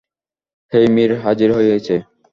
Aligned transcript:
হেইমির 0.71 1.11
হাজির 1.23 1.49
হয়েছে! 1.57 1.95